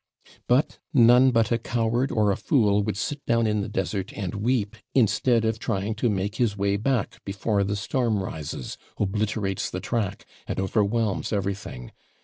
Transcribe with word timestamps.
'But 0.47 0.79
none 0.95 1.29
but 1.29 1.51
a 1.51 1.59
coward, 1.59 2.11
or 2.11 2.31
a 2.31 2.35
fool 2.35 2.81
would 2.81 2.97
sit 2.97 3.23
down 3.27 3.45
in 3.45 3.61
the 3.61 3.69
desert 3.69 4.11
and 4.13 4.33
weep, 4.33 4.75
instead 4.95 5.45
of 5.45 5.59
trying 5.59 5.93
to 5.93 6.09
make 6.09 6.37
his 6.37 6.57
way 6.57 6.75
back 6.75 7.23
before 7.23 7.63
the 7.63 7.75
storm 7.75 8.23
rises, 8.23 8.79
obliterates 8.97 9.69
the 9.69 9.79
track, 9.79 10.25
and 10.47 10.59
overwhelms 10.59 11.31
everything. 11.31 11.91